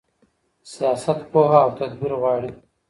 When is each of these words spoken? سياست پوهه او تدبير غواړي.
سياست 0.73 1.19
پوهه 1.31 1.59
او 1.65 1.71
تدبير 1.79 2.11
غواړي. 2.21 2.51